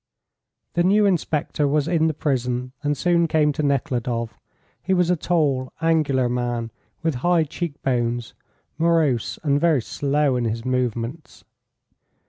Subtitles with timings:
[0.73, 4.33] The new inspector was in the prison and soon came to Nekhludoff.
[4.81, 6.71] He was a tall, angular man,
[7.03, 8.33] with high cheek bones,
[8.79, 11.43] morose, and very slow in his movements.